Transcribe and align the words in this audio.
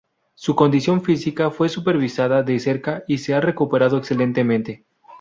Su 0.33 0.55
condición 0.55 1.03
física 1.03 1.51
fue 1.51 1.69
supervisada 1.69 2.41
de 2.41 2.57
cerca 2.59 3.03
y 3.07 3.19
se 3.19 3.35
ha 3.35 3.39
recuperado 3.39 3.99
excelentemente. 3.99 4.83